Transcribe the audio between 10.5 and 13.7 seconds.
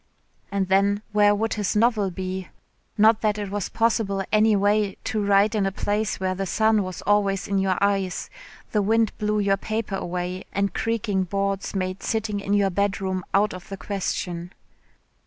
and creaking boards made sitting in your bedroom out of